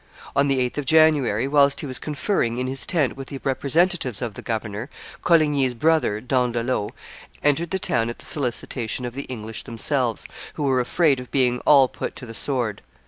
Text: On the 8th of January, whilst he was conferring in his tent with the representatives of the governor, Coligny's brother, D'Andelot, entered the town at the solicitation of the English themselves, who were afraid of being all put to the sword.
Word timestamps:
On 0.35 0.47
the 0.47 0.57
8th 0.67 0.79
of 0.79 0.85
January, 0.85 1.47
whilst 1.47 1.81
he 1.81 1.85
was 1.85 1.99
conferring 1.99 2.57
in 2.57 2.65
his 2.65 2.87
tent 2.87 3.15
with 3.15 3.27
the 3.27 3.39
representatives 3.43 4.19
of 4.19 4.33
the 4.33 4.41
governor, 4.41 4.89
Coligny's 5.21 5.75
brother, 5.75 6.19
D'Andelot, 6.19 6.93
entered 7.43 7.69
the 7.69 7.77
town 7.77 8.09
at 8.09 8.17
the 8.17 8.25
solicitation 8.25 9.05
of 9.05 9.13
the 9.13 9.25
English 9.25 9.61
themselves, 9.63 10.25
who 10.55 10.63
were 10.63 10.79
afraid 10.79 11.19
of 11.19 11.29
being 11.29 11.59
all 11.67 11.87
put 11.87 12.15
to 12.15 12.25
the 12.25 12.33
sword. 12.33 12.81